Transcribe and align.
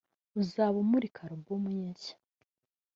uzaba 0.41 0.77
amurika 0.83 1.19
album 1.29 1.63
ye 1.77 1.83
nshya 1.91 2.15